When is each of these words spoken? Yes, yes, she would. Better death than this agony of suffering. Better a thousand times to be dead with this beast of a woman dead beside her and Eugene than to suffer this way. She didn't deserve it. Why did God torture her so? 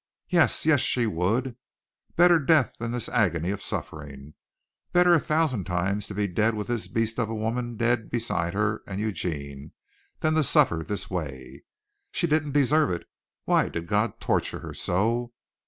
Yes, 0.29 0.65
yes, 0.65 0.79
she 0.79 1.05
would. 1.05 1.55
Better 2.15 2.39
death 2.39 2.73
than 2.79 2.89
this 2.91 3.07
agony 3.07 3.51
of 3.51 3.61
suffering. 3.61 4.33
Better 4.93 5.13
a 5.13 5.19
thousand 5.19 5.65
times 5.65 6.07
to 6.07 6.15
be 6.15 6.25
dead 6.25 6.55
with 6.55 6.65
this 6.69 6.87
beast 6.87 7.19
of 7.19 7.29
a 7.29 7.35
woman 7.35 7.77
dead 7.77 8.09
beside 8.09 8.55
her 8.55 8.81
and 8.87 8.99
Eugene 8.99 9.73
than 10.21 10.33
to 10.33 10.43
suffer 10.43 10.77
this 10.83 11.11
way. 11.11 11.65
She 12.11 12.25
didn't 12.25 12.53
deserve 12.53 12.89
it. 12.89 13.07
Why 13.45 13.69
did 13.69 13.85
God 13.85 14.19
torture 14.19 14.61
her 14.61 14.73
so? 14.73 15.33